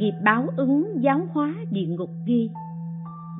[0.00, 2.50] nghiệp báo ứng, giáo hóa địa ngục ghi.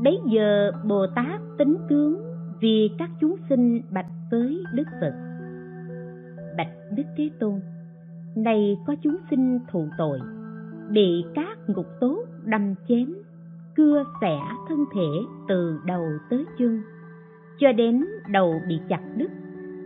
[0.02, 2.22] Bấy giờ Bồ Tát tính tướng
[2.60, 5.14] vì các chúng sinh bạch với Đức Phật.
[6.56, 7.60] Bạch Đức Thế Tôn,
[8.36, 10.20] Này có chúng sinh thụ tội,
[10.90, 13.14] Bị các ngục tốt đâm chém,
[13.76, 15.08] Cưa xẻ thân thể
[15.48, 16.82] từ đầu tới chân,
[17.58, 19.30] Cho đến đầu bị chặt đứt,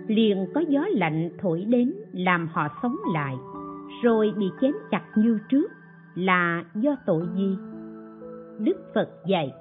[0.06, 3.34] liền có gió lạnh thổi đến làm họ sống lại,
[4.02, 5.70] rồi bị chém chặt như trước
[6.14, 7.56] là do tội gì?
[8.58, 9.52] Đức phật dạy,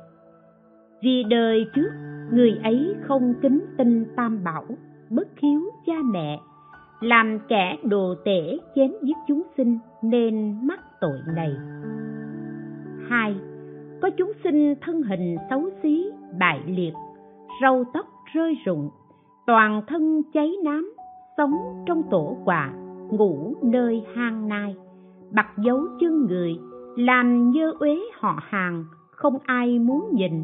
[1.03, 1.89] vì đời trước
[2.31, 4.65] người ấy không kính tinh tam bảo,
[5.09, 6.39] bất hiếu cha mẹ,
[7.01, 11.55] làm kẻ đồ tể chém giết chúng sinh nên mắc tội này.
[13.09, 13.35] Hai,
[14.01, 16.09] có chúng sinh thân hình xấu xí,
[16.39, 16.93] bại liệt,
[17.61, 18.89] râu tóc rơi rụng,
[19.47, 20.93] toàn thân cháy nám,
[21.37, 21.51] sống
[21.85, 22.73] trong tổ quà,
[23.11, 24.75] ngủ nơi hang nai
[25.33, 26.55] bặt dấu chân người,
[26.97, 30.43] làm nhơ uế họ hàng, không ai muốn nhìn.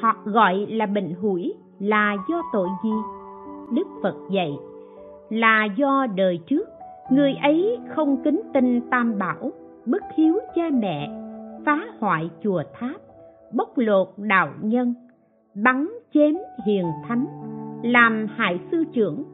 [0.00, 2.90] Họ gọi là bệnh hủi, là do tội gì?
[3.72, 4.52] Đức phật dạy,
[5.30, 6.68] là do đời trước,
[7.10, 9.52] người ấy không kính tinh tam bảo,
[9.86, 11.10] bất hiếu cha mẹ,
[11.66, 12.96] phá hoại chùa tháp,
[13.52, 14.94] bóc lột đạo nhân,
[15.54, 16.36] bắn chém
[16.66, 17.26] hiền thánh,
[17.82, 19.24] làm hại sư trưởng,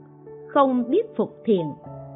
[0.48, 1.66] không biết phục thiện,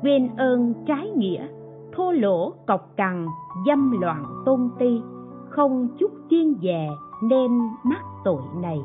[0.03, 1.47] quên ơn trái nghĩa
[1.97, 3.27] thô lỗ, cọc cằn,
[3.67, 5.01] dâm loạn tôn ti,
[5.49, 6.89] không chút kiên dè
[7.23, 7.51] nên
[7.85, 8.79] mắc tội này.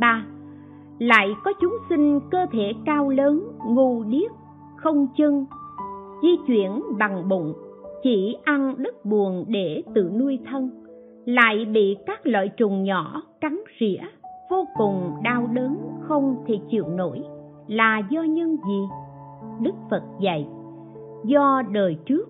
[0.00, 0.26] Ba,
[0.98, 4.30] lại có chúng sinh cơ thể cao lớn, ngu điếc,
[4.76, 5.46] không chân,
[6.22, 7.52] di chuyển bằng bụng,
[8.02, 10.70] chỉ ăn đất buồn để tự nuôi thân,
[11.24, 14.00] lại bị các loại trùng nhỏ cắn rỉa,
[14.50, 17.22] vô cùng đau đớn, không thể chịu nổi,
[17.66, 18.88] là do nhân gì?
[19.60, 20.46] Đức phật dạy
[21.26, 22.28] do đời trước.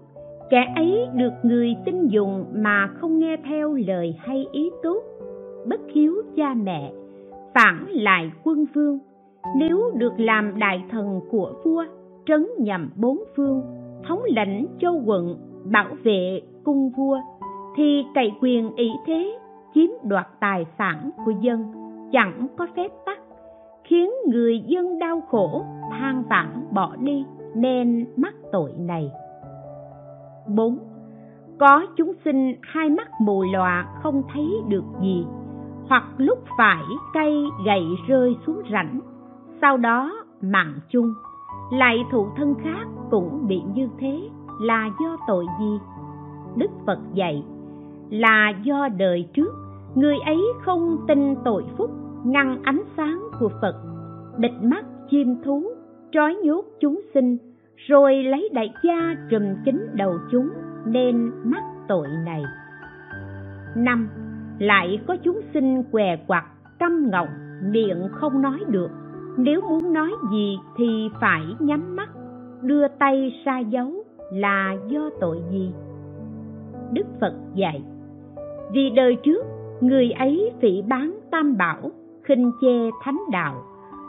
[0.50, 5.02] Kẻ ấy được người tin dùng mà không nghe theo lời hay ý tốt,
[5.68, 6.92] bất hiếu cha mẹ,
[7.54, 8.98] phản lại quân vương.
[9.56, 11.84] Nếu được làm đại thần của vua,
[12.26, 13.62] trấn nhầm bốn phương,
[14.08, 17.18] thống lãnh châu quận, bảo vệ cung vua,
[17.76, 19.38] thì cậy quyền ý thế,
[19.74, 21.72] chiếm đoạt tài sản của dân
[22.12, 23.18] chẳng có phép tắc,
[23.84, 27.24] khiến người dân đau khổ, than vãn bỏ đi
[27.56, 29.10] nên mắc tội này
[30.48, 30.78] 4.
[31.58, 35.26] Có chúng sinh hai mắt mù lòa không thấy được gì,
[35.88, 36.82] hoặc lúc phải
[37.14, 39.00] cây gậy rơi xuống rãnh,
[39.60, 41.12] sau đó mạng chung,
[41.72, 44.20] lại thụ thân khác cũng bị như thế
[44.60, 45.78] là do tội gì
[46.56, 47.44] đức phật dạy,
[48.10, 49.54] là do đời trước,
[49.94, 51.90] người ấy không tin tội phúc,
[52.24, 53.74] ngăn ánh sáng của phật,
[54.38, 55.62] bịt mắt chim thú
[56.12, 57.38] trói nhốt chúng sinh,
[57.76, 60.48] rồi lấy đại gia trùm chính đầu chúng
[60.86, 62.44] nên mắc tội này.
[63.76, 64.08] Năm,
[64.58, 66.44] lại có chúng sinh què quặt
[66.78, 67.28] câm ngọng,
[67.70, 68.90] miệng không nói được.
[69.36, 72.08] Nếu muốn nói gì thì phải nhắm mắt,
[72.62, 75.72] đưa tay ra dấu là do tội gì?
[76.92, 77.82] Đức phật dạy,
[78.72, 79.46] vì đời trước,
[79.80, 81.90] người ấy phỉ bán tam bảo,
[82.22, 83.54] khinh chê thánh đạo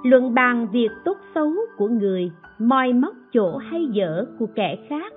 [0.04, 5.14] luận bàn việc tốt xấu của người moi móc chỗ hay dở của kẻ khác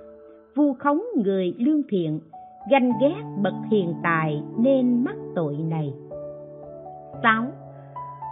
[0.55, 2.19] vu khống người lương thiện
[2.71, 5.93] ganh ghét bậc hiền tài nên mắc tội này
[7.23, 7.45] 6.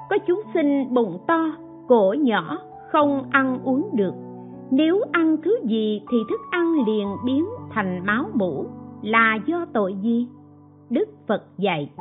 [0.10, 1.52] Có chúng sinh bụng to,
[1.88, 2.58] cổ nhỏ,
[2.92, 4.14] không ăn uống được.
[4.72, 8.66] Nếu ăn thứ gì thì thức ăn liền biến thành máu mủ,
[9.02, 10.28] là do tội gì?
[10.90, 11.92] Đức Phật dạy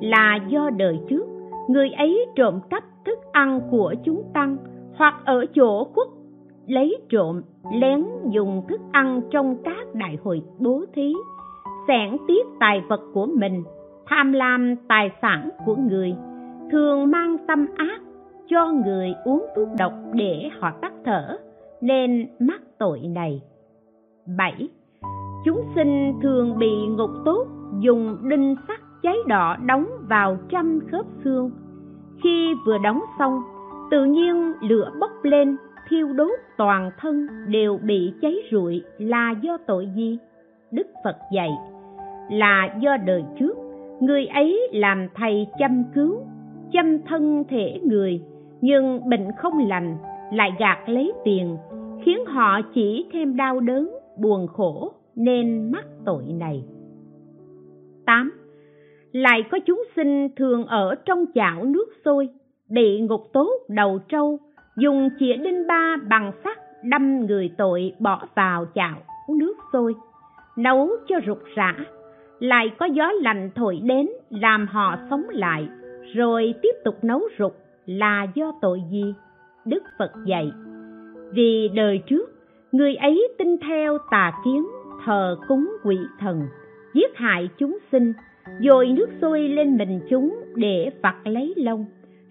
[0.00, 1.24] là do đời trước
[1.68, 4.56] người ấy trộm cắp thức ăn của chúng tăng,
[4.96, 6.08] hoặc ở chỗ khuất,
[6.66, 11.12] lấy trộm, lén dùng thức ăn trong các đại hội bố thí
[11.88, 13.64] sẻn tiết tài vật của mình,
[14.06, 16.14] tham lam tài sản của người,
[16.70, 18.00] thường mang tâm ác,
[18.48, 21.38] cho người uống thuốc độc để họ tắt thở,
[21.80, 23.42] nên mắc tội này
[24.38, 24.68] 7.
[25.44, 27.46] Chúng sinh thường bị ngục tốt,
[27.80, 31.50] dùng đinh sắt cháy đỏ đóng vào trăm khớp xương
[32.22, 33.42] khi vừa đóng xong,
[33.90, 35.56] tự nhiên lửa bốc lên,
[35.88, 40.18] thiêu đốt toàn thân đều bị cháy rụi là do tội gì
[40.70, 41.50] đức phật dạy,
[42.30, 43.56] là do đời trước,
[44.00, 46.16] người ấy làm thầy chăm cứu,
[46.72, 48.22] chăm thân thể người,
[48.60, 49.96] nhưng bệnh không lành,
[50.32, 51.56] lại gạt lấy tiền,
[52.04, 56.64] khiến họ chỉ thêm đau đớn, buồn khổ nên mắc tội này
[58.06, 58.41] 8.
[59.12, 62.28] Lại có chúng sinh thường ở trong chảo nước sôi,
[62.68, 64.38] bị ngục tốt đầu trâu,
[64.76, 68.96] dùng chĩa đinh ba bằng sắt đâm người tội bỏ vào chảo
[69.28, 69.94] nước sôi,
[70.56, 71.74] nấu cho rụt rã,
[72.38, 75.68] lại có gió lạnh thổi đến làm họ sống lại,
[76.14, 77.52] rồi tiếp tục nấu rụt
[77.86, 79.14] là do tội gì?
[79.64, 80.52] Đức Phật dạy,
[81.32, 82.30] vì đời trước,
[82.72, 84.66] người ấy tin theo tà kiến,
[85.04, 86.42] thờ cúng quỷ thần,
[86.94, 88.12] giết hại chúng sinh,
[88.60, 91.84] dội nước sôi lên mình chúng để vặt lấy lông,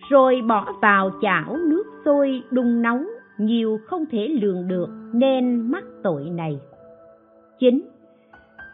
[0.09, 5.83] rồi bỏ vào chảo nước sôi đun nóng nhiều không thể lường được nên mắc
[6.03, 6.59] tội này.
[7.59, 7.81] chín,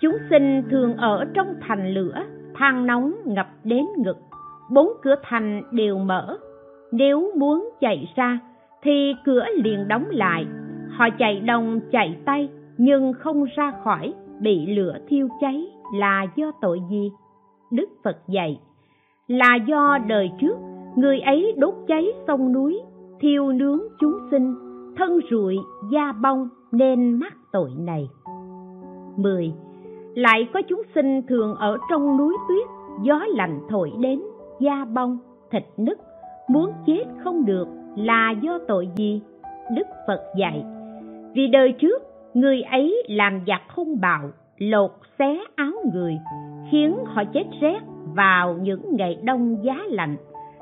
[0.01, 2.23] Chúng sinh thường ở trong thành lửa,
[2.55, 4.17] than nóng ngập đến ngực,
[4.71, 6.37] bốn cửa thành đều mở.
[6.91, 8.39] Nếu muốn chạy ra
[8.83, 10.45] thì cửa liền đóng lại.
[10.89, 16.51] Họ chạy đồng chạy tay nhưng không ra khỏi, bị lửa thiêu cháy là do
[16.61, 17.11] tội gì?
[17.71, 18.59] Đức Phật dạy
[19.27, 20.57] là do đời trước
[20.95, 22.81] người ấy đốt cháy sông núi,
[23.19, 24.55] thiêu nướng chúng sinh,
[24.97, 25.57] thân rụi,
[25.91, 28.09] da bong nên mắc tội này.
[29.17, 29.53] 10.
[30.15, 32.67] Lại có chúng sinh thường ở trong núi tuyết,
[33.03, 34.21] gió lạnh thổi đến,
[34.59, 35.17] da bong,
[35.51, 35.97] thịt nứt,
[36.49, 39.21] muốn chết không được là do tội gì?
[39.75, 40.65] Đức Phật dạy,
[41.33, 42.03] vì đời trước
[42.33, 46.17] người ấy làm giặc hung bạo, lột xé áo người,
[46.71, 47.79] khiến họ chết rét
[48.15, 50.15] vào những ngày đông giá lạnh,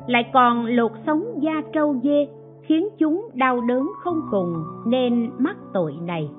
[0.07, 2.27] lại còn lột sống da trâu dê,
[2.61, 4.53] khiến chúng đau đớn không cùng
[4.85, 6.29] nên mắc tội này.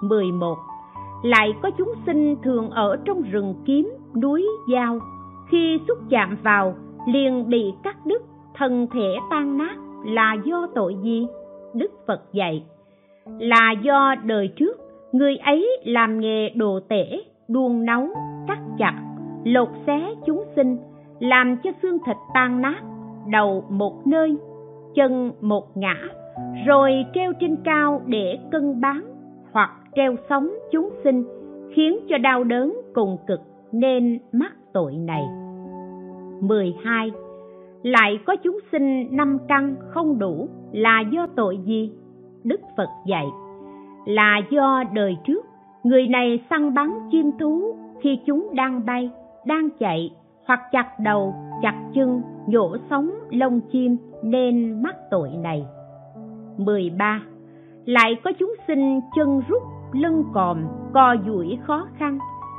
[0.00, 0.54] 11.
[1.22, 3.92] Lại có chúng sinh thường ở trong rừng kiếm,
[4.22, 4.98] núi, dao,
[5.48, 6.74] khi xúc chạm vào
[7.08, 8.22] liền bị cắt đứt,
[8.54, 11.26] thân thể tan nát là do tội gì?
[11.74, 12.64] Đức Phật dạy
[13.38, 14.83] là do đời trước
[15.14, 18.08] người ấy làm nghề đồ tể, đuông nấu,
[18.48, 18.94] cắt chặt,
[19.44, 20.76] lột xé chúng sinh,
[21.18, 22.82] làm cho xương thịt tan nát,
[23.30, 24.36] đầu một nơi,
[24.94, 25.96] chân một ngã,
[26.66, 29.04] rồi treo trên cao để cân bán,
[29.52, 31.24] hoặc treo sống chúng sinh,
[31.74, 33.40] khiến cho đau đớn cùng cực
[33.72, 35.22] nên mắc tội này.
[36.40, 37.12] 12.
[37.82, 41.92] Lại có chúng sinh năm căn không đủ là do tội gì?
[42.44, 43.26] Đức Phật dạy
[44.04, 45.46] là do đời trước
[45.84, 49.10] người này săn bắn chim thú khi chúng đang bay,
[49.46, 50.10] đang chạy
[50.46, 55.66] hoặc chặt đầu, chặt chân, nhổ sống lông chim nên mắc tội này.
[56.56, 57.20] 13.
[57.84, 59.62] Lại có chúng sinh chân rút,
[59.92, 60.58] lưng còm,
[60.94, 62.18] co duỗi khó khăn,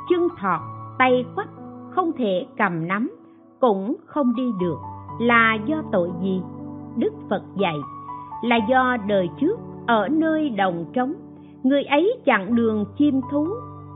[0.10, 0.60] chân thọt,
[0.98, 1.48] tay quắp,
[1.90, 3.12] không thể cầm nắm,
[3.60, 4.78] cũng không đi được
[5.20, 6.42] là do tội gì?
[6.98, 7.76] Đức Phật dạy
[8.44, 11.14] là do đời trước ở nơi đồng trống
[11.66, 13.48] người ấy chặn đường chim thú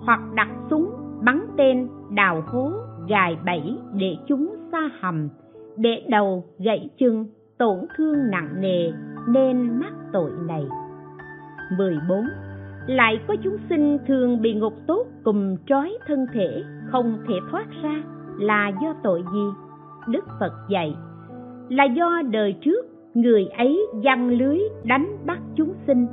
[0.06, 0.90] hoặc đặt súng
[1.24, 2.72] bắn tên đào hố
[3.08, 5.30] gài bẫy để chúng xa hầm,
[5.78, 7.26] để đầu gãy chân,
[7.58, 8.92] tổn thương nặng nề
[9.28, 10.66] nên mắc tội này
[11.78, 12.26] 14.
[12.88, 17.66] Lại có chúng sinh thường bị ngục tốt cùng trói thân thể không thể thoát
[17.84, 18.04] ra
[18.40, 19.46] là do tội gì?
[20.08, 20.96] Đức Phật dạy,
[21.70, 26.08] là do đời trước người ấy giăng lưới đánh bắt chúng sinh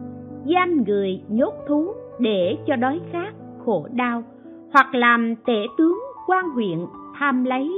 [0.55, 3.33] giam người nhốt thú để cho đói khát
[3.65, 4.23] khổ đau
[4.73, 6.79] hoặc làm tể tướng quan huyện
[7.19, 7.71] tham lấy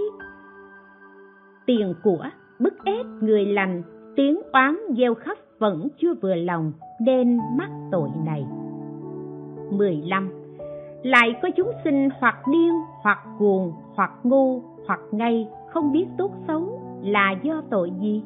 [1.67, 2.25] tiền của
[2.61, 3.83] bức ép người lành
[4.17, 8.47] tiếng oán gieo khắp vẫn chưa vừa lòng nên mắc tội này
[9.71, 10.31] 15.
[11.03, 12.73] Lại có chúng sinh hoặc điên,
[13.03, 18.23] hoặc cuồng, hoặc ngu, hoặc ngây, không biết tốt xấu là do tội gì?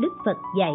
[0.00, 0.74] Đức Phật dạy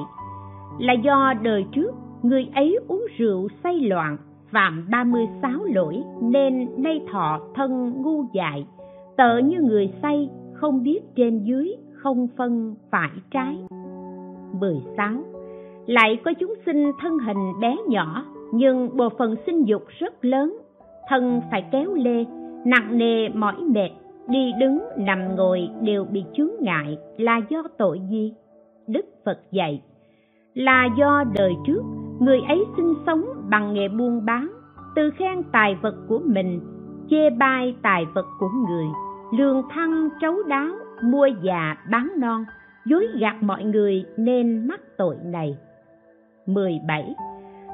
[0.80, 1.92] là do đời trước
[2.24, 4.18] người ấy uống rượu say loạn,
[4.52, 8.66] phạm 36 lỗi nên nay thọ thân ngu dại.
[9.18, 13.58] Tợ như người say, không biết trên dưới không phân phải trái.
[14.60, 15.24] 16
[15.86, 20.58] lại có chúng sinh thân hình bé nhỏ, nhưng bộ phận sinh dục rất lớn.
[21.10, 22.26] Thân phải kéo lê,
[22.66, 23.90] nặng nề mỏi mệt,
[24.28, 28.34] đi đứng, nằm ngồi đều bị chướng ngại là do tội gì?
[28.88, 29.82] Đức phật dạy,
[30.54, 31.82] là do đời trước
[32.22, 34.52] người ấy sinh sống bằng nghề buôn bán
[34.96, 36.60] từ khen tài vật của mình
[37.10, 38.86] chê bai tài vật của người
[39.38, 40.68] lương thăng trấu đáo
[41.04, 42.46] mua già bán non
[42.86, 45.58] dối gạt mọi người nên mắc tội này
[46.46, 47.16] 17.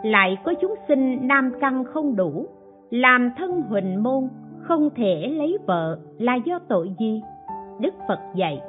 [0.04, 2.48] Lại có chúng sinh nam căn không đủ,
[2.90, 4.28] làm thân huỳnh môn,
[4.62, 7.22] không thể lấy vợ là do tội gì?
[7.80, 8.62] Đức Phật dạy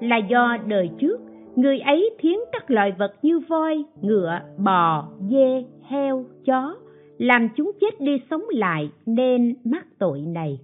[0.00, 1.20] là do đời trước
[1.56, 6.76] người ấy thiến các loài vật như voi ngựa bò dê heo chó
[7.18, 10.58] làm chúng chết đi sống lại nên mắc tội này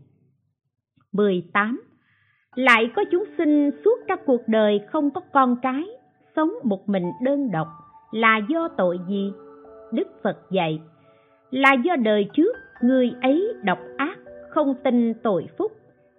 [1.13, 1.83] 18.
[2.55, 5.85] Lại có chúng sinh suốt các cuộc đời không có con cái,
[6.37, 7.69] sống một mình đơn độc
[8.13, 9.33] là do tội gì?
[9.93, 10.81] Đức Phật dạy
[11.51, 14.19] là do đời trước người ấy độc ác,
[14.51, 15.73] không tin tội phúc.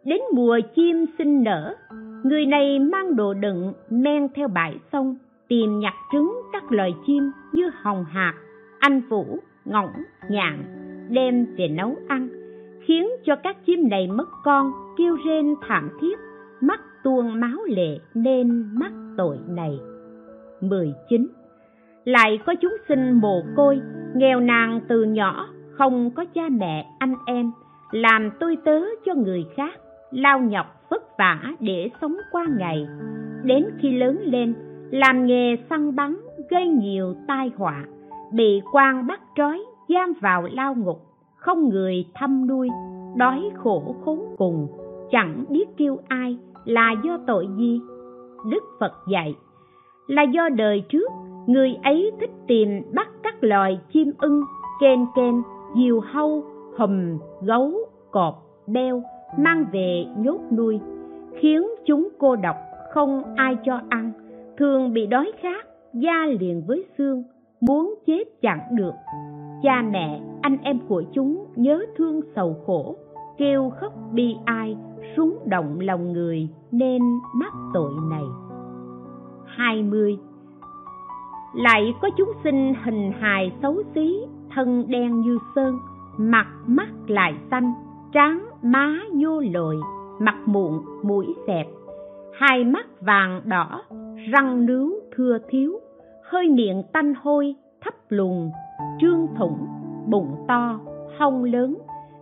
[0.06, 1.76] Đến mùa chim sinh nở,
[2.24, 5.16] người này mang đồ đựng men theo bãi sông,
[5.48, 8.36] tìm nhặt trứng các loài chim như hồng hạc,
[8.80, 9.92] anh vũ, ngỗng,
[10.30, 10.64] nhạn,
[11.10, 12.30] đem về nấu ăn,
[12.86, 16.20] khiến cho các chim này mất con, kêu rên thảm thiết,
[16.62, 19.80] mắt tuôn máu lệ nên mắc tội này.
[20.62, 21.28] 19.
[22.06, 23.80] Lại có chúng sinh mồ côi,
[24.16, 27.52] nghèo nàn từ nhỏ, không có cha mẹ, anh em,
[27.92, 29.80] làm tôi tớ cho người khác,
[30.12, 32.88] lao nhọc vất vả để sống qua ngày.
[33.44, 34.54] Đến khi lớn lên,
[34.92, 36.18] làm nghề săn bắn
[36.50, 37.86] gây nhiều tai họa,
[38.34, 41.02] bị quan bắt trói, giam vào lao ngục,
[41.36, 42.70] không người thăm nuôi,
[43.16, 44.68] đói khổ khốn cùng,
[45.12, 47.82] chẳng biết kêu ai là do tội gì.
[48.52, 49.36] Đức Phật dạy
[50.08, 51.12] là do đời trước
[51.48, 54.42] người ấy thích tìm bắt các loài chim ưng,
[54.82, 55.42] kên kên,
[55.78, 56.44] diều hâu,
[56.78, 57.74] hùm, gấu,
[58.12, 59.04] cọp, beo
[59.38, 60.80] mang về nhốt nuôi,
[61.40, 62.56] khiến chúng cô độc,
[62.94, 64.12] không ai cho ăn,
[64.58, 67.24] thường bị đói khát, da liền với xương,
[67.62, 68.94] muốn chết chẳng được.
[69.64, 72.96] Cha mẹ, anh em của chúng nhớ thương sầu khổ,
[73.38, 74.78] kêu khóc bi ai,
[75.18, 77.02] rúng động lòng người nên
[77.36, 78.24] mắc tội này.
[79.46, 80.18] 20.
[81.56, 84.18] Lại có chúng sinh hình hài xấu xí,
[84.56, 85.78] thân đen như sơn,
[86.18, 87.74] mặt mắt lại xanh,
[88.18, 89.76] trắng má nhô lồi,
[90.20, 91.68] mặt mụn, mũi xẹp,
[92.34, 93.82] hai mắt vàng đỏ,
[94.32, 95.80] răng nướu thưa thiếu,
[96.24, 98.50] hơi miệng tanh hôi, thấp lùn,
[99.00, 99.68] trương thủng,
[100.08, 100.80] bụng to,
[101.20, 101.78] hông lớn,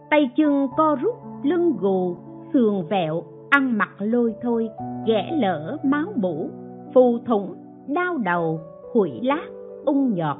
[0.10, 2.16] tay chân co rút, lưng gù,
[2.54, 4.70] sườn vẹo, ăn mặc lôi thôi,
[5.08, 6.50] ghẻ lỡ máu mũ,
[6.94, 7.56] phù thủng,
[7.88, 8.60] đau đầu,
[8.94, 9.48] hủy lát,
[9.86, 10.38] ung nhọt.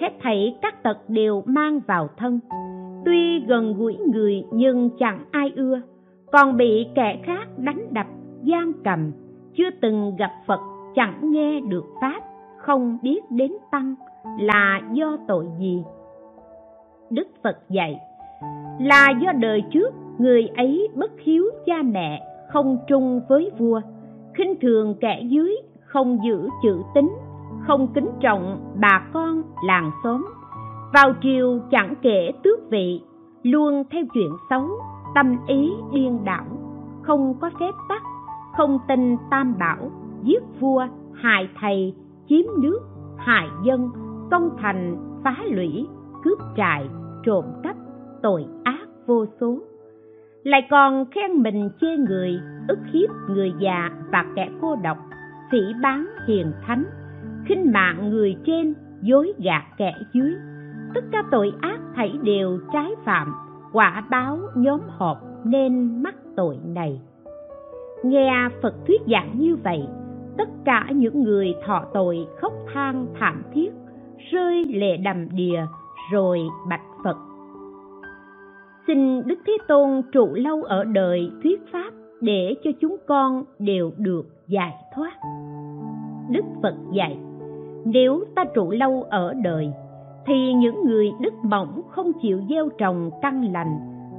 [0.00, 2.40] Hết thảy các tật đều mang vào thân.
[3.04, 5.80] Tuy gần gũi người nhưng chẳng ai ưa,
[6.32, 8.06] còn bị kẻ khác đánh đập,
[8.42, 9.12] giam cầm,
[9.54, 10.60] chưa từng gặp Phật,
[10.94, 12.20] chẳng nghe được Pháp,
[12.58, 13.94] không biết đến Tăng
[14.38, 15.84] là do tội gì.
[17.10, 18.00] Đức Phật dạy
[18.80, 23.80] là do đời trước người ấy bất hiếu cha mẹ không trung với vua.
[24.34, 27.10] Khinh thường kẻ dưới không giữ chữ tín
[27.66, 30.26] không kính trọng bà con làng xóm
[30.92, 33.02] vào chiều chẳng kể tước vị,
[33.42, 34.68] luôn theo chuyện xấu,
[35.14, 36.44] tâm ý điên đảo.
[37.02, 38.02] Không có phép tắc,
[38.56, 39.90] không tin tam bảo,
[40.22, 41.94] giết vua, hại thầy,
[42.28, 42.80] chiếm nước,
[43.18, 43.90] hại dân,
[44.30, 45.86] công thành, phá lũy,
[46.24, 46.88] cướp trại,
[47.24, 47.76] trộm cắp,
[48.22, 49.58] tội ác vô số.
[50.42, 54.98] Lại còn khen mình chê người, ức hiếp người già và kẻ cô độc,
[55.50, 56.84] phỉ bán hiền thánh,
[57.46, 60.34] khinh mạng người trên, dối gạt kẻ dưới
[60.94, 63.34] tất cả tội ác thảy đều trái phạm,
[63.72, 67.00] quả báo nhóm họp nên mắc tội này.
[68.04, 69.86] Nghe phật thuyết giảng như vậy,
[70.38, 73.70] tất cả những người thọ tội khóc than thảm thiết,
[74.32, 75.66] rơi lệ đầm đìa
[76.12, 77.16] rồi bạch phật.
[78.86, 83.92] Xin đức thế tôn trụ lâu ở đời thuyết pháp để cho chúng con đều
[83.96, 85.12] được giải thoát.
[86.30, 87.18] Đức phật dạy,
[87.84, 89.72] nếu ta trụ lâu ở đời
[90.26, 93.78] thì những người đức mỏng không chịu gieo trồng căn lành,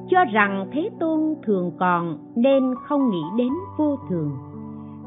[0.10, 4.32] cho rằng thế tôn thường còn nên không nghĩ đến vô thường.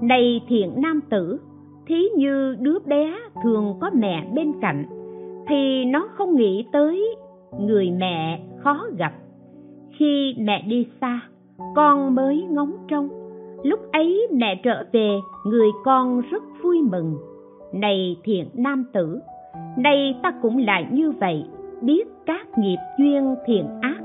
[0.00, 1.40] Này thiện nam tử,
[1.86, 4.84] thí như đứa bé thường có mẹ bên cạnh,
[5.48, 7.16] thì nó không nghĩ tới
[7.60, 9.12] người mẹ khó gặp.
[9.98, 11.20] Khi mẹ đi xa,
[11.76, 13.08] con mới ngóng trông.
[13.62, 17.16] Lúc ấy mẹ trở về, người con rất vui mừng.
[17.72, 19.20] Này thiện nam tử
[19.76, 21.44] nay ta cũng lại như vậy,
[21.82, 24.00] biết các nghiệp duyên thiện ác,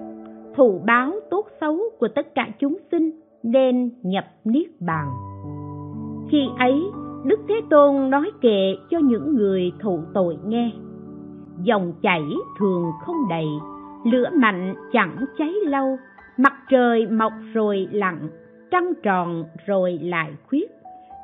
[0.56, 3.12] thù báo tốt xấu của tất cả chúng sinh
[3.44, 5.08] nên nhập niết bàn.
[6.30, 6.84] Khi ấy,
[7.26, 10.72] đức thế tôn nói kệ cho những người thụ tội nghe.
[11.64, 12.24] Dòng chảy
[12.60, 13.48] thường không đầy,
[14.06, 15.98] lửa mạnh chẳng cháy lâu,
[16.38, 18.30] mặt trời mọc rồi lặn,
[18.72, 20.72] trăng tròn rồi lại khuyết.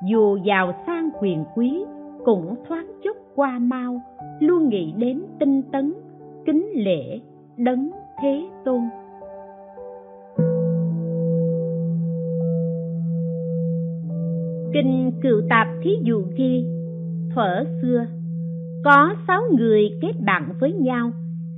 [0.09, 1.83] Dù giàu sang quyền quý
[2.25, 4.01] cũng thoáng chốc qua mau,
[4.39, 5.93] luôn nghĩ đến tinh tấn,
[6.45, 7.19] kính lễ
[7.57, 8.81] đấng thế tôn.
[14.73, 16.65] Kinh cựu tạp thí dụ ghi,
[17.35, 18.05] thuở xưa,
[18.83, 21.11] có sáu người kết bạn với nhau,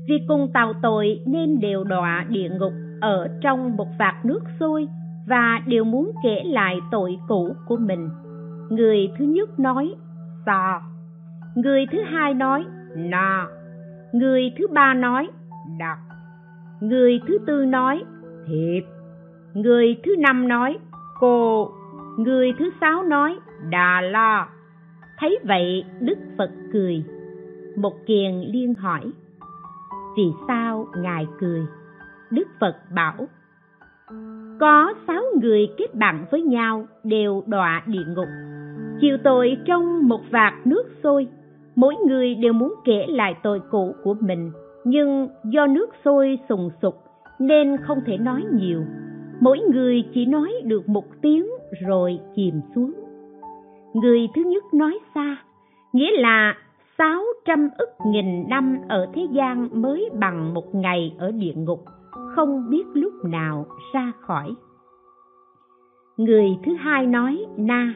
[0.08, 4.88] vì cùng tàu tội nên đều đọa địa ngục ở trong một vạt nước sôi
[5.28, 8.10] và đều muốn kể lại tội cũ của mình.
[8.70, 9.96] Người thứ nhất nói
[10.46, 10.82] sò
[11.64, 13.48] người thứ hai nói nò
[14.14, 15.28] người thứ ba nói
[15.80, 15.98] đặc
[16.80, 18.04] người thứ tư nói
[18.48, 18.82] thiệp.
[19.54, 20.78] Người thứ năm nói
[21.20, 21.72] cô.
[22.18, 24.50] Người thứ sáu nói đà la.
[25.20, 27.04] Thấy vậy đức phật cười.
[27.76, 29.12] Một kiền liên hỏi
[30.18, 31.62] vì sao ngài cười?
[32.32, 33.28] Đức phật bảo
[34.60, 38.28] có sáu người kết bạn với nhau đều đọa địa ngục.
[39.02, 41.28] Chịu tội trong một vạt nước sôi
[41.78, 44.52] mỗi người đều muốn kể lại tội cũ của mình.
[44.84, 46.96] Nhưng do nước sôi sùng sục,
[47.40, 48.82] nên không thể nói nhiều.
[49.40, 51.48] Mỗi người chỉ nói được một tiếng
[51.88, 52.92] rồi chìm xuống.
[53.94, 55.38] Người thứ nhất nói xa,
[55.94, 56.56] nghĩa là
[56.98, 61.86] sáu trăm ức nghìn năm ở thế gian mới bằng một ngày ở địa ngục,
[62.36, 64.56] không biết lúc nào ra khỏi.
[66.18, 67.94] Người thứ hai nói na,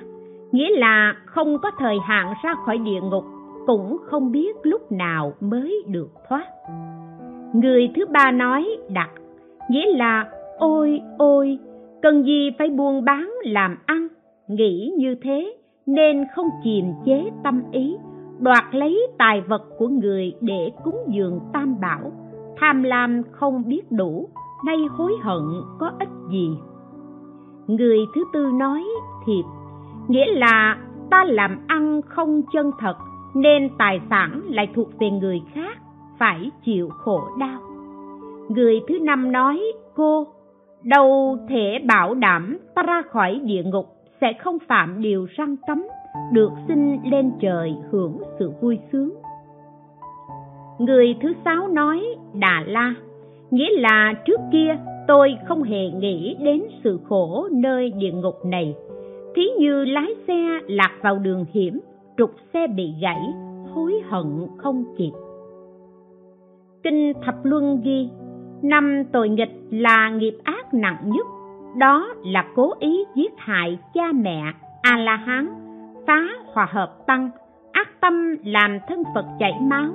[0.52, 3.24] nghĩa là không có thời hạn ra khỏi địa ngục
[3.68, 6.46] cũng không biết lúc nào mới được thoát.
[7.54, 9.10] Người thứ ba nói đặt,
[9.70, 11.60] nghĩa là, ôi ôi,
[12.02, 14.08] cần gì phải buôn bán làm ăn,
[14.48, 17.98] nghĩ như thế nên không kiềm chế tâm ý,
[18.40, 22.12] đoạt lấy tài vật của người để cúng dường tam bảo,
[22.58, 24.30] tham lam không biết đủ,
[24.66, 25.44] nay hối hận
[25.80, 26.50] có ích gì?
[27.68, 28.84] Người thứ tư nói
[29.26, 29.46] thiệt,
[30.08, 30.78] nghĩa là,
[31.12, 32.96] ta làm ăn không chân thật
[33.36, 35.78] nên tài sản lại thuộc về người khác,
[36.20, 37.62] phải chịu khổ đau.
[38.50, 39.62] Người thứ năm nói,
[39.96, 40.28] cô,
[40.84, 43.86] đâu thể bảo đảm ta ra khỏi địa ngục
[44.22, 45.84] sẽ không phạm điều răng cấm,
[46.32, 49.14] được sinh lên trời hưởng sự vui sướng.
[50.80, 52.94] Người thứ sáu nói, đà la,
[53.52, 58.76] nghĩa là trước kia tôi không hề nghĩ đến sự khổ nơi địa ngục này.
[59.36, 61.80] Thí như lái xe lạc vào đường hiểm
[62.22, 63.34] trục xe bị gãy,
[63.74, 65.12] hối hận không kịp.
[66.84, 68.10] Kinh thập luân ghi,
[68.62, 71.28] năm tội nghịch là nghiệp ác nặng nhất,
[71.78, 74.42] đó là cố ý giết hại cha mẹ
[74.82, 75.48] a la hán
[76.08, 77.30] phá hòa hợp tăng,
[77.72, 79.90] ác tâm làm thân phật chảy máu.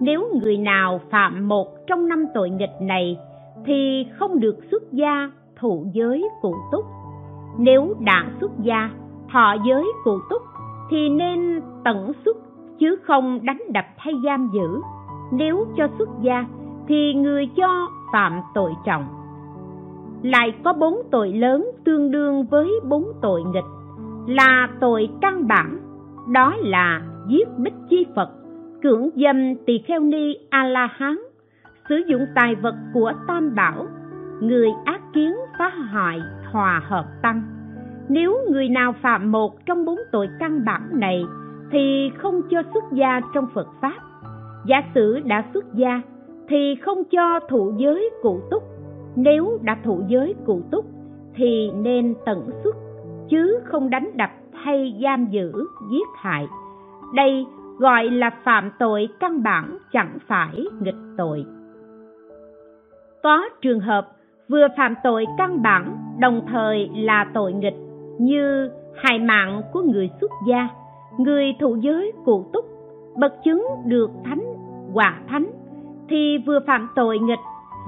[0.00, 3.16] Nếu người nào phạm một trong năm tội nghịch này
[3.64, 6.84] thì không được xuất gia thụ giới cụ túc.
[7.58, 8.90] Nếu đã xuất gia,
[9.32, 10.42] thọ giới cụ túc
[10.92, 12.36] thì nên tận xuất,
[12.78, 14.80] chứ không đánh đập hay giam giữ.
[15.32, 16.44] Nếu cho xuất gia,
[16.88, 19.04] thì người cho phạm tội trọng.
[20.22, 23.64] Lại có bốn tội lớn tương đương với bốn tội nghịch,
[24.26, 25.78] là tội căn bản,
[26.32, 28.30] đó là giết bích chi phật,
[28.82, 31.16] cưỡng dâm tỳ kheo ni a la hán
[31.88, 33.86] sử dụng tài vật của tam bảo,
[34.40, 36.20] người ác kiến phá hoại
[36.52, 37.61] hòa hợp tăng
[38.08, 41.24] nếu người nào phạm một trong bốn tội căn bản này,
[41.70, 43.98] thì không cho xuất gia trong phật pháp.
[44.66, 46.00] Giả sử đã xuất gia,
[46.48, 48.62] thì không cho thụ giới cụ túc.
[49.16, 50.86] Nếu đã thụ giới cụ túc,
[51.34, 52.76] thì nên tận xuất,
[53.28, 55.52] chứ không đánh đập hay giam giữ,
[55.90, 56.46] giết hại.
[57.14, 57.46] Đây
[57.78, 61.44] gọi là phạm tội căn bản, chẳng phải nghịch tội.
[63.22, 64.08] Có trường hợp
[64.48, 67.74] vừa phạm tội căn bản, đồng thời là tội nghịch
[68.22, 70.68] như hài mạng của người xuất gia,
[71.18, 72.64] người thụ giới cụ túc
[73.16, 74.42] bậc chứng được thánh
[74.92, 75.46] quả thánh,
[76.08, 77.38] thì vừa phạm tội nghịch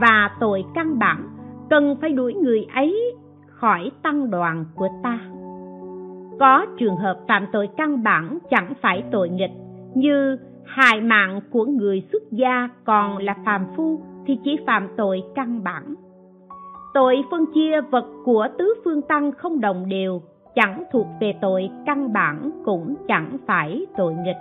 [0.01, 1.29] và tội căn bản,
[1.71, 3.15] cần phải đuổi người ấy
[3.47, 5.19] khỏi tăng đoàn của ta.
[6.41, 9.53] Có trường hợp phạm tội căn bản chẳng phải tội nghịch,
[9.95, 15.23] như hại mạng của người xuất gia còn là phàm phu thì chỉ phạm tội
[15.35, 15.95] căn bản
[16.95, 20.23] tội phân chia vật của tứ phương tăng không đồng đều,
[20.55, 24.37] chẳng thuộc về tội căn bản cũng chẳng phải tội nghịch.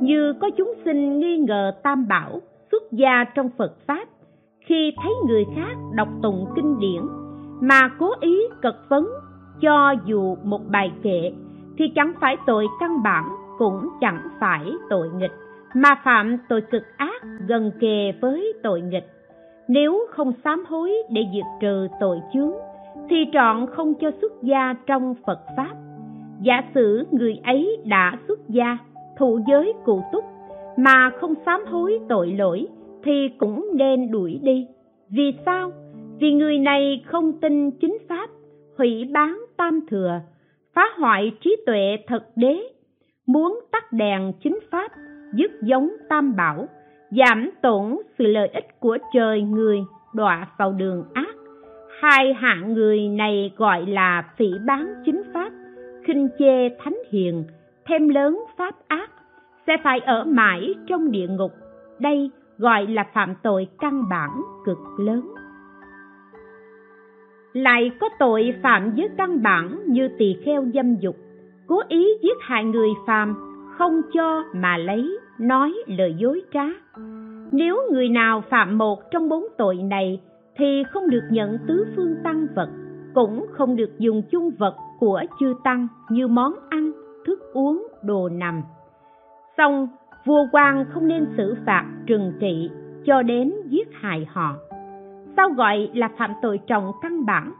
[0.00, 2.40] Như có chúng sinh nghi ngờ tam bảo,
[2.72, 4.04] xuất gia trong phật pháp,
[4.60, 7.02] khi thấy người khác đọc tụng kinh điển,
[7.60, 9.08] mà cố ý cật vấn
[9.60, 11.32] cho dù một bài kệ,
[11.78, 13.24] thì chẳng phải tội căn bản
[13.58, 15.32] cũng chẳng phải tội nghịch,
[15.74, 19.06] mà phạm tội cực ác gần kề với tội nghịch
[19.68, 22.52] nếu không sám hối để diệt trừ tội chướng,
[23.08, 25.74] thì trọn không cho xuất gia trong phật pháp.
[26.40, 28.78] Giả sử người ấy đã xuất gia,
[29.18, 30.24] thụ giới cụ túc,
[30.76, 32.66] mà không sám hối tội lỗi,
[33.04, 34.66] thì cũng nên đuổi đi.
[35.10, 35.72] Vì sao?
[36.20, 38.30] Vì người này không tin chính pháp,
[38.78, 40.20] hủy bán tam thừa,
[40.74, 42.62] phá hoại trí tuệ thật đế,
[43.26, 44.92] muốn tắt đèn chính pháp,
[45.34, 46.66] dứt giống tam bảo
[47.16, 51.34] giảm tổn sự lợi ích của trời người, đọa vào đường ác.
[52.00, 55.52] Hai hạng người này gọi là phỉ bán chính pháp,
[56.04, 57.44] khinh chê thánh hiền,
[57.86, 59.10] thêm lớn pháp ác,
[59.66, 61.52] sẽ phải ở mãi trong địa ngục.
[61.98, 64.30] Đây gọi là phạm tội căn bản
[64.64, 65.34] cực lớn.
[67.52, 71.16] Lại có tội phạm với căn bản như tỳ kheo dâm dục.
[71.66, 73.34] Cố ý giết hại người phàm,
[73.78, 76.64] không cho mà lấy nói lời dối trá.
[77.52, 80.20] Nếu người nào phạm một trong bốn tội này
[80.56, 82.68] thì không được nhận tứ phương tăng vật,
[83.14, 86.92] cũng không được dùng chung vật của chư tăng như món ăn,
[87.26, 88.62] thức uống, đồ nằm.
[89.56, 89.88] Xong,
[90.24, 92.70] vua quan không nên xử phạt trừng trị
[93.04, 94.56] cho đến giết hại họ.
[95.36, 97.52] Sao gọi là phạm tội trọng căn bản,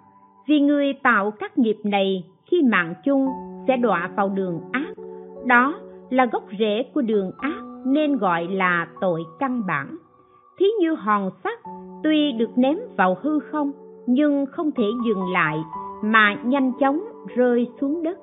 [0.47, 3.27] vì người tạo các nghiệp này khi mạng chung
[3.69, 4.95] sẽ đọa vào đường ác.
[5.47, 5.75] Đó
[6.11, 9.97] là gốc rễ của đường ác nên gọi là tội căn bản.
[10.59, 11.59] Thí như hòn sắt
[12.03, 13.73] tuy được ném vào hư không,
[14.07, 15.59] nhưng không thể dừng lại
[16.03, 17.01] mà nhanh chóng
[17.37, 18.19] rơi xuống đất.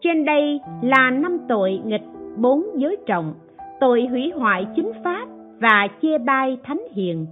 [0.00, 2.04] Trên đây là năm tội nghịch
[2.36, 3.34] bốn giới trọng,
[3.80, 5.28] tội hủy hoại chính pháp
[5.60, 7.26] và chê bai thánh hiền.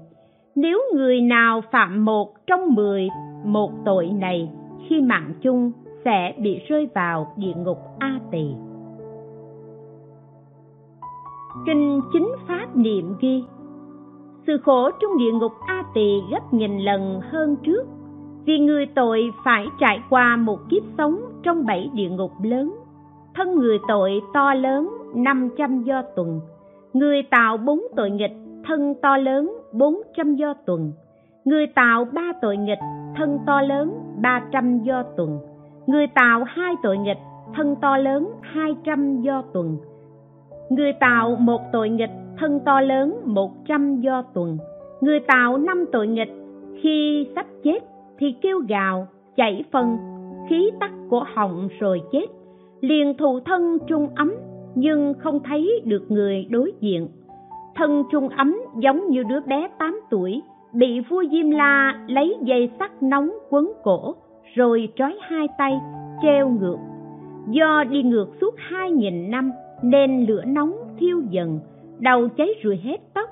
[0.54, 3.08] Nếu người nào phạm một trong mười
[3.44, 4.50] một tội này,
[4.88, 5.72] khi mạng chung
[6.04, 8.44] sẽ bị rơi vào địa ngục a tỳ
[11.66, 13.44] kinh chính pháp niệm ghi,
[14.46, 17.82] sự khổ trong địa ngục a tỳ gấp nghìn lần hơn trước,
[18.44, 22.74] vì người tội phải trải qua một kiếp sống trong bảy địa ngục lớn.
[23.34, 26.40] Thân người tội to lớn, năm trăm do tuần.
[26.92, 28.32] Người tạo bốn tội nghịch,
[28.66, 30.92] thân to lớn, bốn trăm do tuần.
[31.44, 32.78] Người tạo ba tội nghịch,
[33.16, 33.92] thân to lớn,
[34.22, 35.38] ba trăm do tuần.
[35.86, 37.18] Người tạo hai tội nghịch,
[37.54, 39.76] thân to lớn, hai trăm do tuần
[40.70, 44.58] người tạo một tội nghịch, thân to lớn một trăm do tuần.
[45.00, 46.32] Người tạo năm tội nghịch,
[46.82, 47.78] khi sắp chết
[48.18, 49.96] thì kêu gào, chảy phân
[50.48, 52.26] khí tắc của họng rồi chết.
[52.80, 54.34] Liền thù thân trung ấm,
[54.74, 57.08] nhưng không thấy được người đối diện.
[57.74, 60.42] Thân trung ấm giống như đứa bé tám tuổi,
[60.74, 64.14] bị vua diêm la lấy dây sắt nóng quấn cổ,
[64.54, 65.80] rồi trói hai tay,
[66.22, 66.76] treo ngược.
[67.50, 71.60] Do đi ngược suốt hai nghìn năm nên lửa nóng thiêu dần
[71.98, 73.30] đầu cháy rụi hết tóc,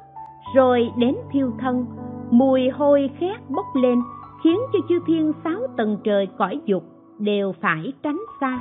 [0.54, 1.86] rồi đến thiêu thân,
[2.30, 3.98] mùi hôi khét bốc lên,
[4.44, 6.84] khiến cho chư thiên sáu tầng trời cõi dục
[7.18, 8.60] đều phải tránh xa.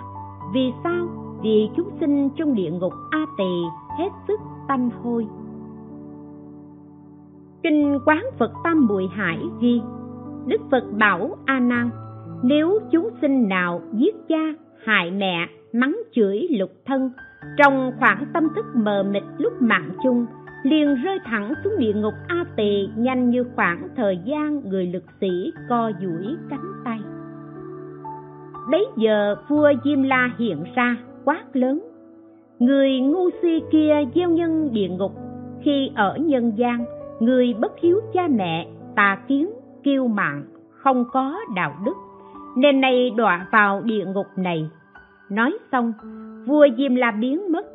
[0.53, 1.07] Vì sao?
[1.43, 3.63] Vì chúng sinh trong địa ngục a tỳ
[3.97, 5.27] hết sức tanh hôi.
[7.63, 9.81] Kinh quán phật tam bụi hải ghi,
[10.47, 11.89] đức phật bảo a nan,
[12.43, 14.53] nếu chúng sinh nào giết cha,
[14.85, 17.11] hại mẹ, mắng chửi lục thân
[17.57, 20.25] trong khoảng tâm thức mờ mịt lúc mạng chung,
[20.63, 25.03] liền rơi thẳng xuống địa ngục a tỳ nhanh như khoảng thời gian người lực
[25.21, 26.99] sĩ co duỗi cánh tay.
[28.71, 31.81] Bấy giờ vua diêm la hiện ra, quát lớn.
[32.59, 35.11] Người ngu si kia gieo nhân địa ngục,
[35.61, 36.85] khi ở nhân gian,
[37.19, 39.49] người bất hiếu cha mẹ, tà kiến,
[39.83, 41.93] kiêu mạn, không có đạo đức,
[42.57, 44.69] nên nay đọa vào địa ngục này.
[45.29, 45.93] Nói xong
[46.45, 47.65] vua diêm la biến mất.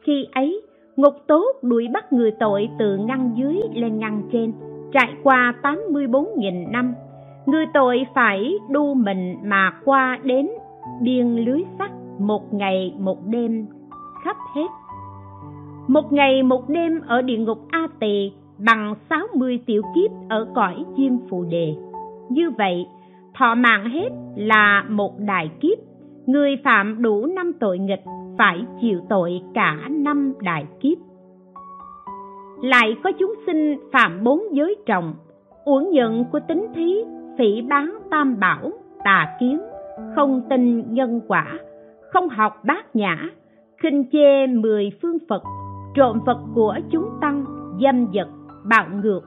[0.00, 0.62] Khi ấy,
[0.96, 4.52] ngục tốt đuổi bắt người tội từ ngăn dưới lên ngăn trên,
[4.92, 6.94] trải qua 84.000 năm.
[7.46, 10.48] Người tội phải đu mình mà qua đến
[11.02, 13.66] biên lưới sắt một ngày một đêm
[14.24, 14.66] khắp hết.
[15.88, 20.84] Một ngày một đêm ở địa ngục A Tỳ bằng 60 tiểu kiếp ở cõi
[20.96, 21.74] diêm phù đề.
[22.28, 22.86] Như vậy,
[23.34, 25.78] thọ mạng hết là một đại kiếp.
[26.26, 28.02] Người phạm đủ năm tội nghịch
[28.38, 30.98] phải chịu tội cả năm đại kiếp.
[32.62, 35.14] Lại có chúng sinh phạm bốn giới trọng,
[35.64, 37.04] uổng nhận của tính thí,
[37.38, 38.70] phỉ bán tam bảo,
[39.04, 39.60] tà kiến,
[40.16, 41.58] không tin nhân quả,
[42.12, 43.28] không học bát nhã,
[43.82, 45.42] khinh chê mười phương phật,
[45.94, 47.44] trộm vật của chúng tăng,
[47.82, 48.28] dâm vật
[48.64, 49.20] bạo ngược,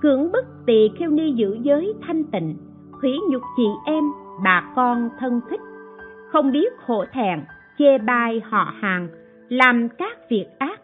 [0.00, 2.56] cưỡng bức tỳ kheo ni giữ giới thanh tịnh,
[3.02, 4.04] hủy nhục chị em,
[4.44, 5.60] bà con thân thích,
[6.32, 7.40] không biết hổ thẹn
[7.78, 9.08] chê bai họ hàng,
[9.48, 10.80] làm các việc ác.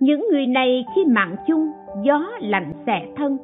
[0.00, 1.70] Những người này khi mạng chung,
[2.04, 3.38] gió lạnh xẻ thân.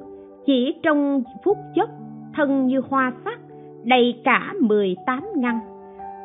[0.47, 1.91] Chỉ trong phút chốc,
[2.35, 3.41] thân như hoa sắc,
[3.85, 5.59] đầy cả mười tám ngăn.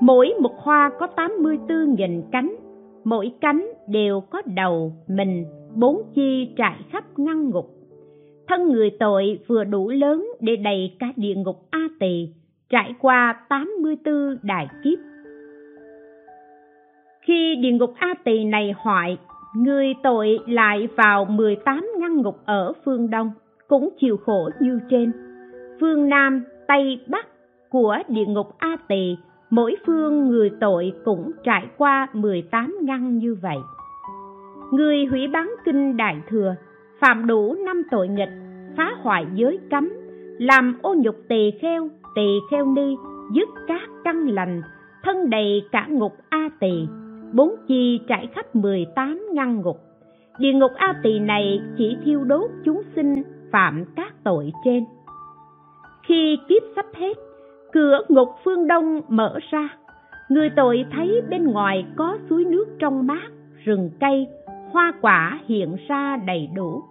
[0.01, 2.55] Mỗi một hoa có tám mươi bốn nghìn cánh.
[3.03, 7.65] Mỗi cánh đều có đầu mình, bốn chi trải khắp ngăn ngục.
[8.47, 12.29] Thân người tội vừa đủ lớn để đầy cả địa ngục a tỳ,
[12.69, 14.99] trải qua tám mươi 84 đại kiếp
[17.27, 19.17] khi địa ngục a tỳ này hoại,
[19.55, 23.31] người tội lại vào 18 ngăn ngục ở phương đông,
[23.67, 25.11] cũng chịu khổ như trên.
[25.79, 27.27] Phương nam, tây bắc
[27.69, 29.15] của địa ngục a tỳ
[29.49, 33.57] mỗi phương người tội cũng trải qua 18 ngăn như vậy.
[34.71, 36.55] Người hủy bán kinh đại thừa,
[36.99, 38.31] phạm đủ năm tội nghịch,
[38.77, 39.89] phá hoại giới cấm,
[40.39, 42.95] làm ô nhục tỳ kheo tỳ kheo ni,
[43.33, 44.61] dứt các căn lành,
[45.03, 46.87] thân đầy cả ngục a tỳ
[47.33, 49.77] bốn chi trải khắp 18 ngăn ngục.
[50.39, 54.85] Địa ngục a tỳ này chỉ thiêu đốt chúng sinh phạm các tội trên.
[56.07, 57.17] Khi kiếp sắp hết,
[57.73, 59.69] cửa ngục phương đông mở ra.
[60.29, 63.27] Người tội thấy bên ngoài có suối nước trong mát,
[63.63, 64.27] rừng cây,
[64.71, 66.83] hoa quả hiện ra đầy đủ.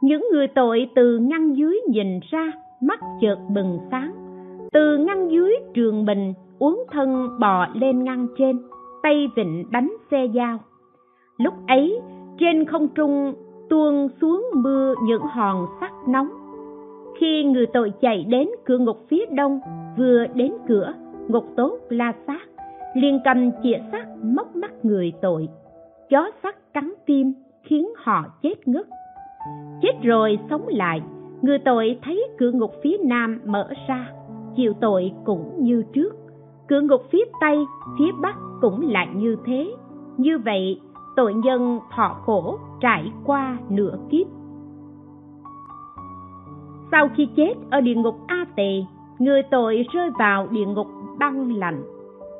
[0.00, 4.12] Những người tội từ ngăn dưới nhìn ra, mắt chợt bừng sáng.
[4.72, 8.58] Từ ngăn dưới trường mình uống thân bò lên ngăn trên
[9.06, 10.58] tay vịnh đánh xe dao.
[11.38, 12.00] Lúc ấy,
[12.38, 13.34] trên không trung
[13.68, 16.28] tuôn xuống mưa những hòn sắt nóng.
[17.20, 19.60] Khi người tội chạy đến cửa ngục phía đông,
[19.96, 20.94] vừa đến cửa
[21.28, 22.40] ngục tốt la sát
[22.94, 25.48] liền cầm chĩa sắt móc mắt người tội.
[26.10, 28.86] Chó sắt cắn tim khiến họ chết ngất.
[29.82, 31.02] Chết rồi sống lại,
[31.42, 34.08] người tội thấy cửa ngục phía nam mở ra,
[34.56, 36.16] chịu tội cũng như trước.
[36.68, 37.58] Cửa ngục phía tây,
[37.98, 39.74] phía bắc cũng lại như thế.
[40.16, 40.80] Như vậy,
[41.16, 44.26] tội nhân thọ khổ trải qua nửa kiếp.
[46.90, 48.84] Sau khi chết ở địa ngục a tỳ
[49.18, 50.86] người tội rơi vào địa ngục
[51.18, 51.82] băng lạnh.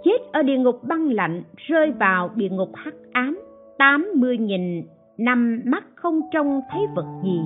[0.04, 3.38] Chết ở địa ngục băng lạnh rơi vào địa ngục hắc ám,
[3.78, 4.82] tám mươi nghìn
[5.18, 7.40] năm mắt không trông thấy vật gì.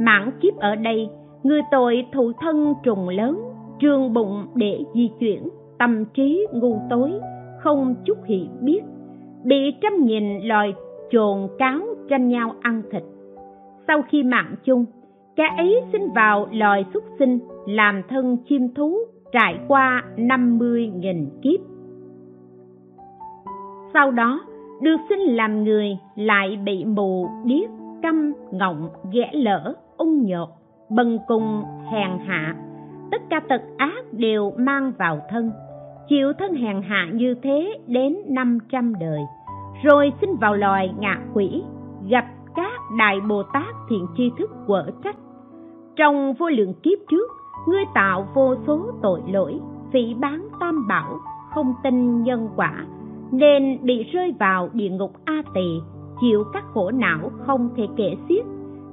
[0.00, 1.08] Mãn kiếp ở đây,
[1.42, 3.38] người tội thụ thân trùng lớn,
[3.80, 7.12] trường bụng để di chuyển, tâm trí ngu tối
[7.64, 8.80] không chút hiểu biết
[9.44, 10.74] bị trăm nghìn loài
[11.10, 13.02] chồn cáo tranh nhau ăn thịt.
[13.86, 14.84] Sau khi mạng chung,
[15.36, 18.98] kẻ ấy sinh vào loài xuất sinh làm thân chim thú
[19.32, 21.60] trải qua năm mươi nghìn kiếp.
[23.94, 24.40] Sau đó,
[24.82, 27.70] được sinh làm người lại bị mù điếc
[28.02, 30.48] câm ngọng, ghẻ lỡ ung nhột,
[30.90, 32.56] bần cùng, hèn hạ.
[33.10, 35.50] Tất cả tật ác đều mang vào thân
[36.08, 39.20] chịu thân hèn hạ như thế đến năm trăm đời.
[39.84, 41.62] Rồi sinh vào loài ngạ quỷ,
[42.08, 45.16] gặp các đại bồ tát thiện tri thức quở trách.
[45.96, 47.30] Trong vô lượng kiếp trước,
[47.68, 49.60] ngươi tạo vô số tội lỗi,
[49.92, 51.20] phỉ bán tam bảo,
[51.54, 52.86] không tin nhân quả,
[53.32, 55.80] nên bị rơi vào địa ngục a tỳ,
[56.20, 58.44] chịu các khổ não không thể kể xiết.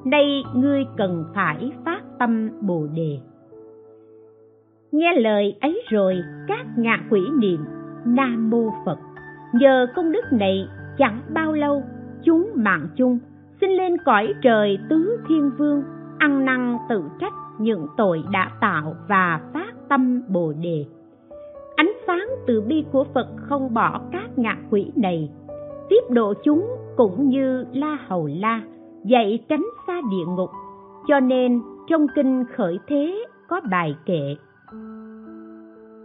[0.06, 3.20] Đây ngươi cần phải phát tâm bồ đề
[4.92, 7.66] nghe lời ấy rồi, các ngạ quỷ niệm,
[8.06, 8.98] nam mô phật.
[9.54, 11.84] Nhờ công đức này, chẳng bao lâu,
[12.24, 13.20] chúng mạng chung
[13.62, 15.84] xin lên cõi trời tứ thiên vương,
[16.18, 20.86] ăn năn tự trách những tội đã tạo và phát tâm bồ đề.
[21.76, 25.30] Ánh sáng từ bi của phật không bỏ các ngạ quỷ này.
[25.90, 28.62] Tiếp độ chúng cũng như la hầu la,
[29.06, 30.50] dạy tránh xa địa ngục.
[31.08, 34.36] Cho nên trong kinh khởi thế có bài kệ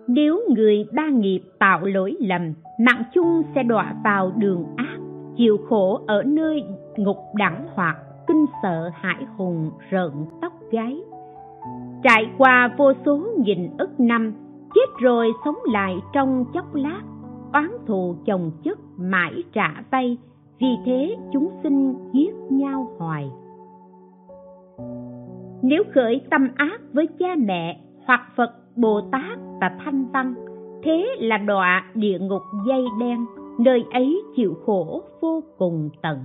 [0.09, 4.99] nếu người ba nghiệp tạo lỗi lầm, mạng chung sẽ đọa vào đường ác,
[5.37, 6.65] chịu khổ ở nơi
[6.97, 11.01] ngục đẳng hoặc kinh sợ hải hùng rợn tóc gáy.
[12.03, 14.35] Trải qua vô số nghìn ức năm,
[14.75, 17.03] chết rồi sống lại trong chốc lát,
[17.53, 20.17] oán thù chồng chất mãi trả vay,
[20.61, 23.31] vì thế chúng sinh giết nhau hoài.
[25.63, 30.35] Nếu khởi tâm ác với cha mẹ hoặc phật bồ tát và thanh văn,
[30.83, 33.27] thế là đọa địa ngục dây đen,
[33.59, 36.19] nơi ấy chịu khổ vô cùng tận.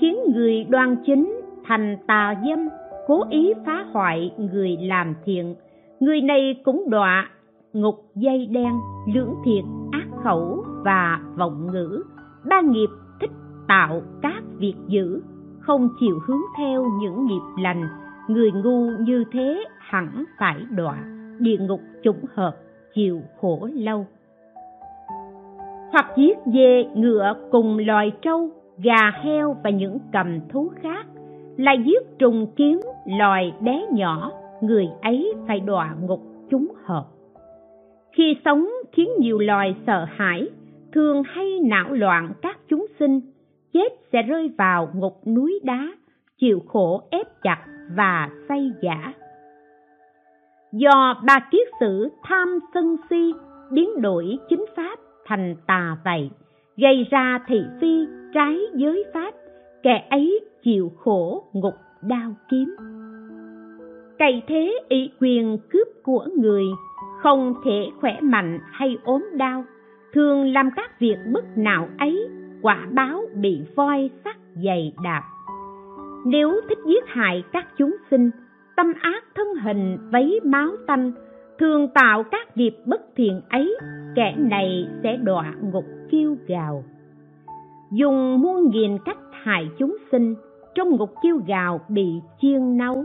[0.00, 2.68] Khiến người đoan chính thành tà dâm,
[3.06, 5.54] cố ý phá hoại người làm thiện.
[6.00, 7.30] Người này cũng đọa
[7.72, 8.72] ngục dây đen,
[9.14, 12.02] lưỡng thiệt, ác khẩu và vọng ngữ.
[12.48, 12.88] Ba nghiệp
[13.20, 13.30] thích
[13.68, 15.22] tạo các việc dữ,
[15.60, 17.88] không chịu hướng theo những nghiệp lành
[18.28, 21.04] người ngu như thế hẳn phải đọa,
[21.38, 22.56] địa ngục chủng hợp,
[22.94, 24.06] chịu khổ lâu.
[25.92, 31.06] Hoặc giết dê ngựa cùng loài trâu, gà heo và những cầm thú khác.
[31.56, 32.80] Là giết trùng kiến
[33.18, 37.04] loài bé nhỏ, người ấy phải đọa ngục chúng hợp.
[38.12, 40.48] Khi sống khiến nhiều loài sợ hãi,
[40.92, 43.20] thường hay não loạn các chúng sinh.
[43.72, 45.88] Chết sẽ rơi vào ngục núi đá,
[46.38, 49.12] chịu khổ ép chặt và say giả.
[50.72, 53.32] Do ba kiết sử tham sân si,
[53.70, 56.30] biến đổi chính pháp thành tà vậy,
[56.76, 59.34] gây ra thị phi trái giới pháp,
[59.82, 62.76] kẻ ấy chịu khổ ngục đao kiếm.
[64.18, 66.64] Cày thế ý quyền cướp của người,
[67.22, 69.64] không thể khỏe mạnh hay ốm đau,
[70.12, 72.28] thường làm các việc bất nào ấy,
[72.62, 75.22] quả báo bị voi sắt dày đạp
[76.26, 78.30] nếu thích giết hại các chúng sinh,
[78.76, 81.12] tâm ác thân hình vấy máu tanh,
[81.58, 83.76] thường tạo các nghiệp bất thiện ấy,
[84.14, 86.84] kẻ này sẽ đọa ngục kêu gào.
[87.92, 90.34] Dùng muôn nghìn cách hại chúng sinh,
[90.74, 93.04] trong ngục kêu gào bị chiên nấu.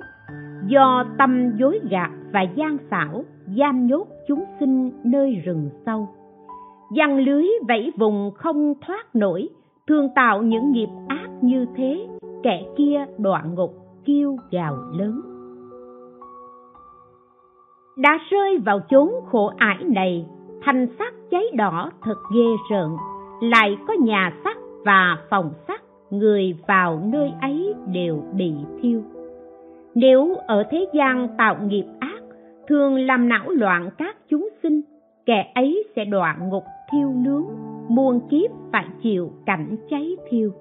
[0.68, 3.24] Do tâm dối gạt và gian xảo,
[3.58, 6.10] giam nhốt chúng sinh nơi rừng sâu.
[6.96, 9.50] Giăng lưới vẫy vùng không thoát nổi,
[9.88, 12.08] thường tạo những nghiệp ác như thế
[12.44, 13.74] kẻ kia đọa ngục,
[14.06, 15.22] kêu gào lớn.
[17.98, 20.26] Đã rơi vào chốn khổ ải này
[20.62, 22.92] thành sắc cháy đỏ thật ghê rợn.
[23.42, 29.02] Lại có nhà sắt và phòng sắt, người vào nơi ấy đều bị thiêu.
[29.96, 32.22] Nếu ở thế gian tạo nghiệp ác,
[32.68, 34.82] thường làm não loạn các chúng sinh,
[35.26, 37.46] kẻ ấy sẽ đọa ngục thiêu nướng,
[37.88, 40.52] muôn kiếp phải chịu cảnh cháy thiêu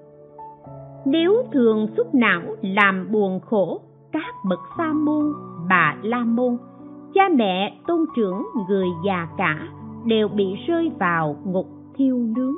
[1.05, 5.33] nếu thường xúc não làm buồn khổ, các bậc sa môn,
[5.69, 6.57] bà la môn,
[7.13, 9.67] cha mẹ, tôn trưởng, người già cả
[10.05, 12.55] đều bị rơi vào ngục thiêu nướng.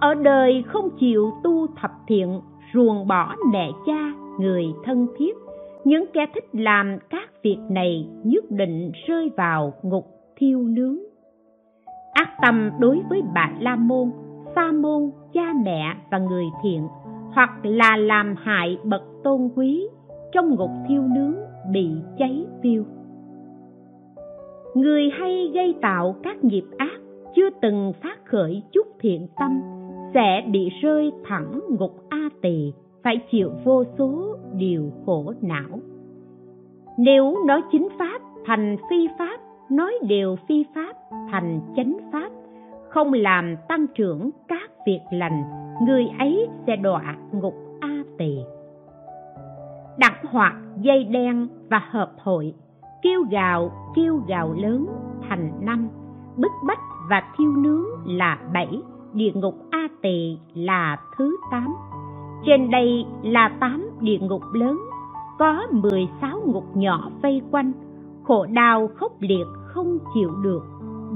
[0.00, 2.40] Ở đời không chịu tu thập thiện,
[2.74, 5.36] ruồng bỏ mẹ cha, người thân thiết,
[5.84, 10.96] những kẻ thích làm các việc này nhất định rơi vào ngục thiêu nướng.
[12.12, 14.10] Ác tâm đối với bà la môn,
[14.54, 16.88] sa môn, cha mẹ và người thiện
[17.38, 19.88] hoặc là làm hại bậc tôn quý
[20.32, 21.34] trong ngục thiêu nướng
[21.72, 22.84] bị cháy tiêu
[24.74, 27.00] người hay gây tạo các nghiệp ác
[27.36, 29.60] chưa từng phát khởi chút thiện tâm
[30.14, 32.72] sẽ bị rơi thẳng ngục a tỳ,
[33.02, 35.80] phải chịu vô số điều khổ não.
[36.98, 40.92] Nếu nói chính pháp thành phi pháp, nói điều phi pháp
[41.30, 42.30] thành chánh pháp,
[42.88, 48.38] không làm tăng trưởng các việc lành người ấy sẽ đọa ngục a tỳ.
[49.98, 52.54] Đặt hoặc dây đen và hợp hội,
[53.02, 54.86] kêu gào kêu gào lớn,
[55.28, 55.88] thành năm.
[56.36, 61.74] Bức bách và thiêu nướng là bảy, địa ngục a tỳ là thứ tám.
[62.46, 64.80] Trên đây là tám địa ngục lớn,
[65.38, 67.72] có mười sáu ngục nhỏ vây quanh.
[68.24, 70.62] Khổ đau khốc liệt không chịu được,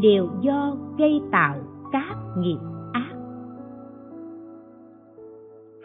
[0.01, 1.57] đều do gây tạo
[1.93, 2.59] các nghiệp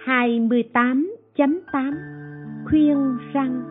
[0.07, 1.93] 28.8
[2.65, 3.63] Khuyên răng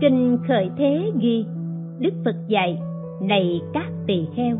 [0.00, 1.44] Kinh Khởi Thế ghi
[1.98, 2.78] Đức Phật dạy
[3.22, 4.56] Này các tỳ kheo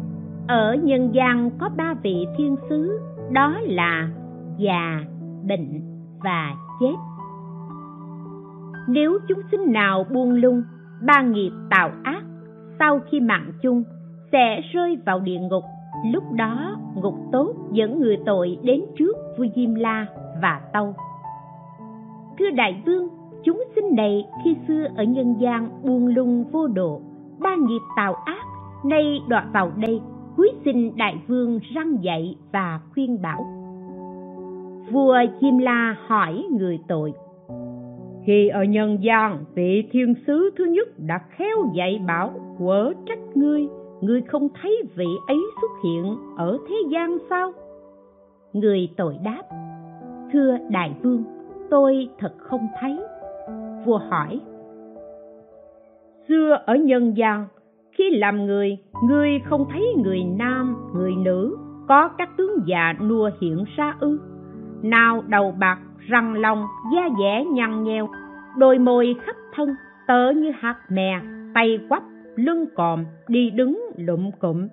[0.48, 2.98] Ở nhân gian có ba vị thiên sứ
[3.33, 4.09] Đó là
[4.59, 5.00] già,
[5.48, 5.81] bệnh
[6.24, 6.94] và chết.
[8.88, 10.62] Nếu chúng sinh nào buông lung
[11.06, 12.22] Ba nghiệp tạo ác,
[12.78, 13.84] Sau khi mạng chung,
[14.32, 15.64] Sẽ rơi vào địa ngục.
[16.12, 20.06] Lúc đó, ngục tốt dẫn người tội đến trước vua Diêm La
[20.42, 20.94] và Tâu.
[22.38, 23.08] Thưa Đại Vương,
[23.44, 27.00] chúng sinh này khi xưa ở nhân gian buông lung vô độ,
[27.38, 28.46] ba nghiệp tạo ác
[28.84, 30.00] nay đọa vào đây
[30.36, 33.46] cúi xin đại vương răng dạy và khuyên bảo.
[34.90, 37.12] Vua Diêm la hỏi người tội
[38.27, 43.37] khi ở nhân gian, vị thiên sứ thứ nhất đã khéo dạy bảo, quở trách
[43.37, 43.68] ngươi
[44.02, 47.52] ngươi không thấy vị ấy xuất hiện ở thế gian sao?
[48.52, 49.42] Người tội đáp,
[50.33, 51.25] thưa đại vương,
[51.70, 52.98] tôi thật không thấy.
[53.85, 54.40] Vua hỏi,
[56.29, 57.46] xưa ở nhân gian,
[57.92, 61.56] khi làm người, ngươi không thấy người nam, người nữ
[61.88, 64.18] có các tướng già nua hiện ra ư?
[64.83, 65.78] Nào đầu bạc,
[66.08, 68.08] răng long, da dẻ nhăn nheo,
[68.56, 69.74] đôi môi khắp thân,
[70.06, 71.20] tớ như hạt mè,
[71.54, 72.02] tay quắp,
[72.37, 74.68] lưng còm, đi đứng lụm cụm.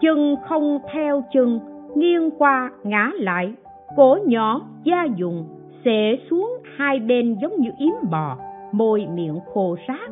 [0.00, 1.60] Chân không theo chân,
[1.94, 3.54] nghiêng qua ngã lại,
[3.96, 5.48] cổ nhỏ, da dùng,
[5.84, 8.36] xệ xuống hai bên giống như yếm bò,
[8.72, 10.10] môi miệng khô rác,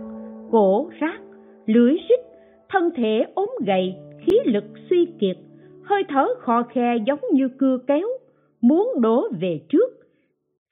[0.50, 1.20] cổ rác,
[1.66, 2.20] lưỡi rít,
[2.68, 5.36] thân thể ốm gầy, khí lực suy kiệt,
[5.84, 8.08] hơi thở khò khe giống như cưa kéo
[8.68, 9.90] muốn đổ về trước.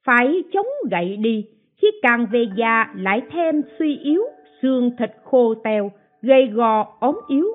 [0.05, 1.45] Phải chống gậy đi,
[1.81, 4.21] khi càng về già lại thêm suy yếu,
[4.61, 5.91] xương thịt khô teo
[6.21, 7.45] gầy gò, ốm yếu.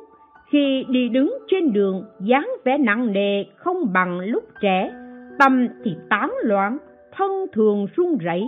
[0.51, 4.91] Khi đi đứng trên đường, dáng vẻ nặng nề, không bằng lúc trẻ,
[5.39, 6.79] tâm thì tán loạn,
[7.13, 8.43] thân thường run rẩy.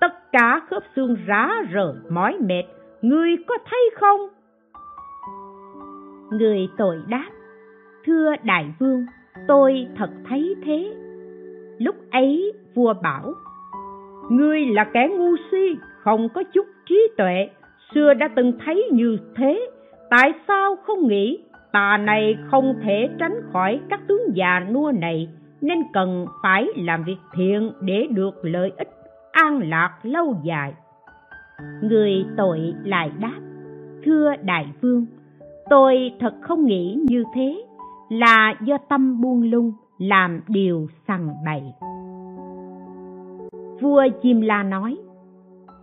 [0.00, 2.62] Tất cả khớp xương rã rời mỏi mệt.
[3.02, 4.20] Ngươi có thấy không?
[6.30, 7.30] Người tội đáp,
[8.04, 9.06] thưa đại vương,
[9.48, 10.94] tôi thật thấy thế
[11.80, 13.32] lúc ấy, vua bảo,
[14.30, 17.48] ngươi là kẻ ngu si, không có chút trí tuệ.
[17.94, 19.70] Xưa đã từng thấy như thế,
[20.10, 21.38] tại sao không nghĩ
[21.72, 25.28] tà này không thể tránh khỏi các tướng già nua này,
[25.60, 28.88] nên cần phải làm việc thiện để được lợi ích,
[29.32, 30.74] an lạc lâu dài?
[31.82, 33.40] Người tội lại đáp,
[34.04, 35.06] thưa đại vương,
[35.70, 37.62] tôi thật không nghĩ như thế,
[38.08, 41.62] là do tâm buông lung làm điều sằng bậy.
[43.80, 44.96] Vua chim la nói,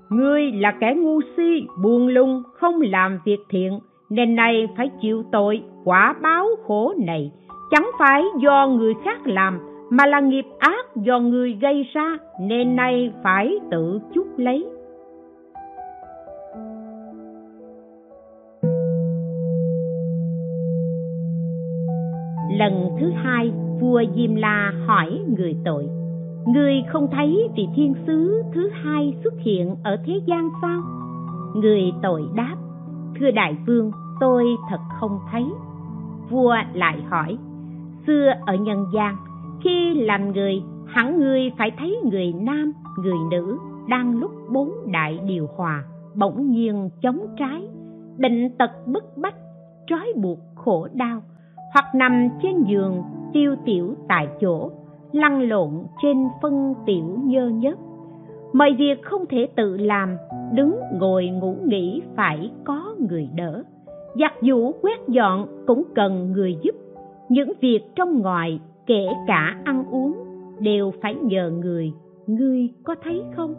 [0.10, 5.24] ngươi là kẻ ngu si buông lung, không làm việc thiện, nên nay phải chịu
[5.32, 7.32] tội quả báo khổ này.
[7.72, 9.60] Chẳng phải do người khác làm,
[9.90, 14.66] mà là nghiệp ác do người gây ra, nên nay phải tự chuốc lấy.
[22.58, 25.88] Lần thứ hai vua diêm la hỏi người tội,
[26.48, 30.82] người không thấy vị thiên sứ thứ hai xuất hiện ở thế gian sao?
[31.56, 32.56] Người tội đáp,
[33.20, 35.46] thưa đại vương, tôi thật không thấy.
[36.30, 37.38] Vua lại hỏi,
[38.08, 39.16] xưa ở nhân gian,
[39.64, 42.74] khi làm người, hẳn người phải thấy người nam,
[43.04, 43.58] người nữ
[43.88, 45.84] đang lúc bốn đại điều hòa,
[46.16, 47.68] bỗng nhiên chống trái,
[48.18, 49.36] bệnh tật bức bách,
[49.88, 51.22] trói buộc khổ đau,
[51.74, 53.04] hoặc nằm trên giường
[53.34, 54.72] tiêu tiểu tại chỗ,
[55.12, 55.70] lăn lộn
[56.02, 57.80] trên phân tiểu nhơ nhất.
[58.54, 60.18] mọi việc không thể tự làm,
[60.54, 63.64] đứng ngồi ngủ nghỉ phải có người đỡ.
[64.20, 66.76] Giặt giũ quét dọn cũng cần người giúp.
[67.30, 70.14] Những việc trong ngoài, kể cả ăn uống,
[70.60, 71.94] đều phải nhờ người.
[72.28, 73.56] Ngươi có thấy không?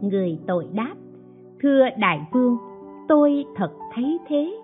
[0.00, 0.94] Người tội đáp,
[1.62, 2.56] thưa đại vương,
[3.08, 4.56] tôi thật thấy thế.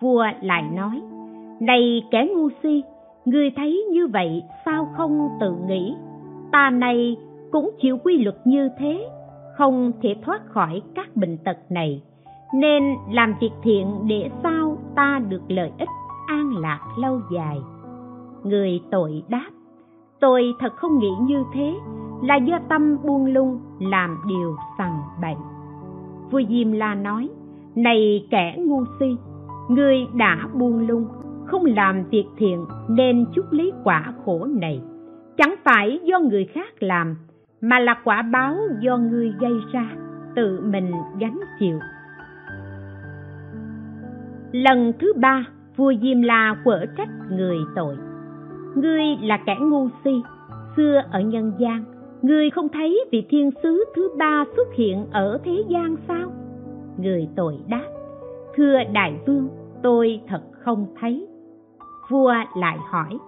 [0.00, 1.02] Vua lại nói,
[1.60, 2.82] này kẻ ngu si
[3.24, 5.94] người thấy như vậy sao không tự nghĩ?
[6.52, 7.16] Ta này
[7.52, 9.08] cũng chịu quy luật như thế,
[9.56, 12.02] không thể thoát khỏi các bệnh tật này.
[12.54, 15.88] Nên làm việc thiện để sao ta được lợi ích,
[16.26, 17.58] an lạc lâu dài?
[18.44, 19.50] Người tội đáp,
[20.20, 21.74] tôi thật không nghĩ như thế,
[22.22, 25.34] là do tâm buông lung, làm điều sằng bậy.
[26.30, 27.28] Vua diêm la nói,
[27.74, 29.16] này kẻ ngu si
[29.68, 31.06] ngươi đã buông lung
[31.50, 34.80] không làm việc thiện nên chút lấy quả khổ này.
[35.36, 37.16] Chẳng phải do người khác làm,
[37.60, 39.90] mà là quả báo do ngươi gây ra,
[40.34, 41.78] tự mình gánh chịu.
[44.52, 45.44] Lần thứ ba,
[45.76, 47.96] vua diêm la quở trách người tội.
[48.74, 50.22] Ngươi là kẻ ngu si,
[50.76, 51.84] xưa ở nhân gian,
[52.22, 56.32] ngươi không thấy vị thiên sứ thứ ba xuất hiện ở thế gian sao?
[56.96, 57.86] Người tội đáp,
[58.54, 59.48] thưa đại vương,
[59.82, 61.29] tôi thật không thấy
[62.10, 63.18] vua lại hỏi,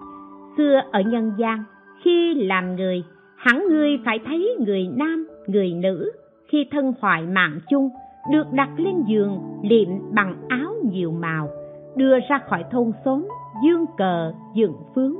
[0.56, 1.64] xưa ở nhân gian,
[2.02, 3.04] khi làm người,
[3.36, 6.12] hẳn ngươi phải thấy người nam, người nữ.
[6.48, 7.88] Khi thân hoại mạng chung,
[8.32, 11.48] được đặt lên giường, liệm bằng áo nhiều màu,
[11.96, 13.28] đưa ra khỏi thôn xóm,
[13.64, 15.14] dương cờ, dựng phướng.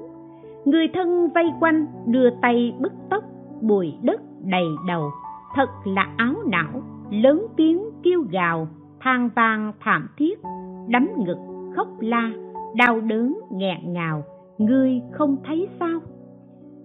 [0.65, 3.25] Người thân vây quanh, đưa tay bứt tóc
[3.61, 5.11] bụi đất đầy đầu.
[5.55, 8.69] Thật là áo não, lớn tiếng kêu gào,
[9.01, 10.41] than vang thảm thiết
[10.89, 11.39] đấm ngực,
[11.77, 12.31] khóc la
[12.77, 14.25] đau đớn, nghẹn ngào,
[14.59, 16.01] ngươi không thấy sao?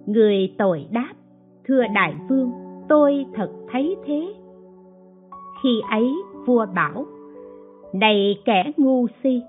[0.05, 1.13] Người tội đáp,
[1.67, 2.51] thưa đại vương,
[2.89, 4.33] tôi thật thấy thế.
[5.63, 6.13] Khi ấy,
[6.45, 7.05] vua bảo,
[7.93, 9.41] này kẻ ngu si,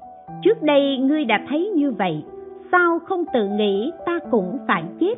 [0.42, 2.24] trước đây ngươi đã thấy như vậy,
[2.72, 5.14] sao không tự nghĩ ta cũng phải chết,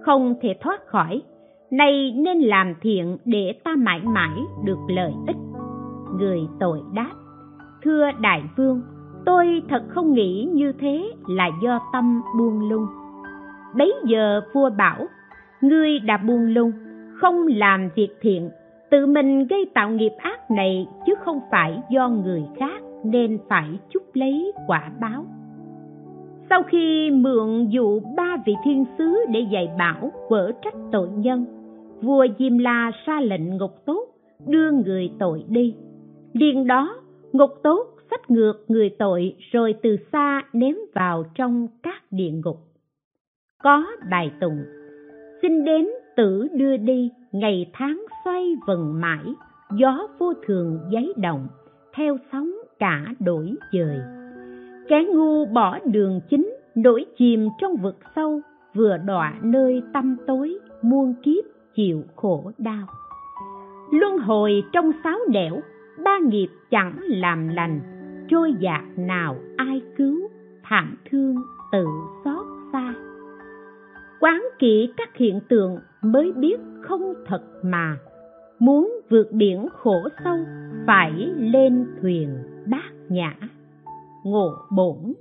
[0.00, 1.22] không thể thoát khỏi?
[1.70, 5.36] Nay nên làm thiện để ta mãi mãi được lợi ích.
[6.18, 7.12] Người tội đáp,
[7.82, 8.82] thưa đại vương
[9.24, 12.86] tôi thật không nghĩ như thế là do tâm buông lung.
[13.76, 15.06] Bấy giờ vua bảo,
[15.60, 16.72] ngươi đã buông lung,
[17.14, 18.50] không làm việc thiện,
[18.90, 23.68] tự mình gây tạo nghiệp ác này chứ không phải do người khác nên phải
[23.90, 25.24] chúc lấy quả báo.
[26.50, 31.46] Sau khi mượn dụ ba vị thiên sứ để dạy bảo quở trách tội nhân,
[32.02, 34.06] vua diêm la ra lệnh ngục tốt
[34.46, 35.74] đưa người tội đi.
[36.32, 36.96] Liền đó
[37.32, 42.58] ngục tốt xách ngược người tội rồi từ xa ném vào trong các địa ngục.
[43.62, 44.64] Có bài tụng,
[45.42, 49.24] xin đến tử đưa đi, ngày tháng xoay vần mãi,
[49.76, 51.48] gió vô thường giấy động,
[51.94, 54.00] theo sóng cả đổi dời
[54.88, 58.40] kẻ ngu bỏ đường chính, nổi chìm trong vực sâu,
[58.74, 61.44] vừa đọa nơi tâm tối, muôn kiếp
[61.74, 62.86] chịu khổ đau.
[63.92, 65.60] Luân hồi trong sáu nẻo,
[66.04, 67.80] ba nghiệp chẳng làm lành
[68.32, 70.28] trôi dạt nào ai cứu,
[70.62, 71.36] thảm thương
[71.72, 71.86] tự
[72.24, 72.94] xót xa.
[74.20, 77.96] Quán kỹ các hiện tượng mới biết không thật mà.
[78.58, 80.38] Muốn vượt biển khổ sâu,
[80.86, 82.28] phải lên thuyền
[82.66, 83.34] bát nhã.
[84.24, 85.12] Ngộ bổn.